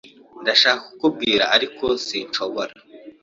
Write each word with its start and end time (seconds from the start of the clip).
Ndashaka 0.41 0.81
kukubwira, 0.87 1.43
ariko 1.55 1.85
sinshobora. 2.05 2.73